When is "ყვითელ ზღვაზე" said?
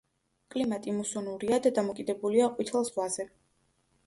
2.57-3.29